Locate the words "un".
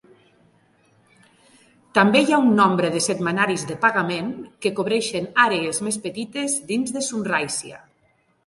2.45-2.49